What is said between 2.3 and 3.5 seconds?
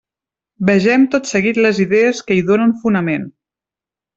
que hi donen fonament.